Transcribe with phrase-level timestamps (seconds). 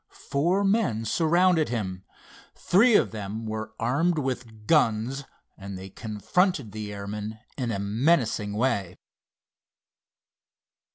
[0.31, 2.05] Four men surrounded him.
[2.55, 5.25] Three of them were armed with guns,
[5.59, 8.97] and they confronted the airman in a menacing way.